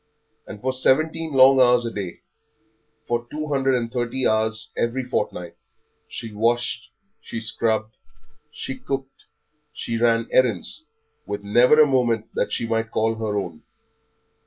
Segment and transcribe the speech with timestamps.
[0.47, 2.19] And for seventeen long hours every day,
[3.05, 5.55] for two hundred and thirty hours every fortnight,
[6.07, 6.89] she washed,
[7.21, 7.95] she scrubbed,
[8.49, 9.25] she cooked,
[9.71, 10.85] she ran errands,
[11.27, 13.61] with never a moment that she might call her own.